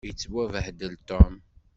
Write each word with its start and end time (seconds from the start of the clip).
Yettwabehdel 0.07 0.95
Tom. 1.07 1.33